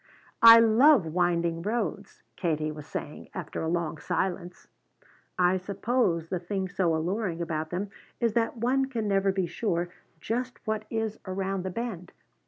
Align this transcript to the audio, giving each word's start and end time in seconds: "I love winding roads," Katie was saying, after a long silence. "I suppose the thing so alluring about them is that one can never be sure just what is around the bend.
"I 0.41 0.59
love 0.59 1.05
winding 1.05 1.61
roads," 1.61 2.23
Katie 2.35 2.71
was 2.71 2.87
saying, 2.87 3.29
after 3.35 3.61
a 3.61 3.67
long 3.67 3.99
silence. 3.99 4.67
"I 5.37 5.57
suppose 5.57 6.29
the 6.29 6.39
thing 6.39 6.67
so 6.69 6.95
alluring 6.95 7.39
about 7.39 7.69
them 7.69 7.91
is 8.19 8.33
that 8.33 8.57
one 8.57 8.85
can 8.85 9.07
never 9.07 9.31
be 9.31 9.45
sure 9.45 9.89
just 10.19 10.59
what 10.65 10.85
is 10.89 11.19
around 11.27 11.61
the 11.63 11.69
bend. 11.69 12.13